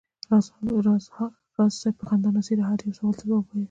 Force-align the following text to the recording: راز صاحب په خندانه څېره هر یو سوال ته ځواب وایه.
راز 0.29 0.45
صاحب 1.77 1.93
په 1.99 2.03
خندانه 2.09 2.41
څېره 2.47 2.63
هر 2.69 2.79
یو 2.83 2.97
سوال 2.97 3.15
ته 3.19 3.23
ځواب 3.29 3.43
وایه. 3.45 3.59